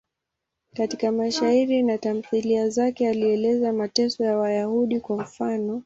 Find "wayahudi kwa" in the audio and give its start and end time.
4.37-5.17